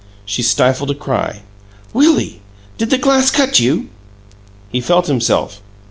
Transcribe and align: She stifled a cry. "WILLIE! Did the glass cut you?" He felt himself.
She 0.25 0.41
stifled 0.41 0.89
a 0.89 0.95
cry. 0.95 1.43
"WILLIE! 1.93 2.41
Did 2.79 2.89
the 2.89 2.97
glass 2.97 3.29
cut 3.29 3.59
you?" 3.59 3.89
He 4.71 4.81
felt 4.81 5.05
himself. 5.05 5.61